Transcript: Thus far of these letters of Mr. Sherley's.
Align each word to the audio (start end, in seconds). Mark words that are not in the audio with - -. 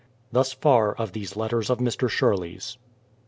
Thus 0.31 0.51
far 0.51 0.95
of 0.95 1.11
these 1.11 1.35
letters 1.35 1.69
of 1.69 1.77
Mr. 1.77 2.09
Sherley's. 2.09 2.79